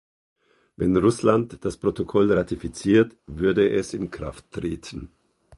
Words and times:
Wenn 0.77 0.97
Russland 0.97 1.63
das 1.63 1.77
Protokoll 1.77 2.31
ratifiziert, 2.33 3.15
würde 3.27 3.69
es 3.69 3.93
in 3.93 4.09
Kraft 4.09 4.49
treten. 4.49 5.11